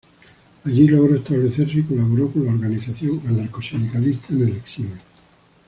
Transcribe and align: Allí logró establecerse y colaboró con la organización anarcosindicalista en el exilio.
Allí 0.65 0.87
logró 0.87 1.13
establecerse 1.13 1.77
y 1.77 1.83
colaboró 1.83 2.31
con 2.31 2.47
la 2.47 2.53
organización 2.53 3.21
anarcosindicalista 3.27 4.33
en 4.33 4.41
el 4.47 4.55
exilio. 4.55 4.97